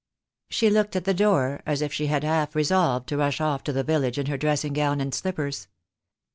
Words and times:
She 0.49 0.71
looked 0.71 0.95
at 0.95 1.03
the 1.03 1.13
door 1.13 1.61
as 1.67 1.83
if 1.83 1.93
she 1.93 2.07
had 2.07 2.23
half 2.23 2.55
resolved 2.55 3.07
to 3.09 3.17
rush 3.17 3.39
off 3.39 3.63
to 3.65 3.71
the 3.71 3.83
village 3.83 4.17
in 4.17 4.25
her 4.25 4.37
dressing 4.39 4.73
gown 4.73 4.99
and 4.99 5.13
slippers. 5.13 5.67